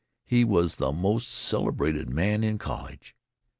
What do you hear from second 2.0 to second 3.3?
man in college.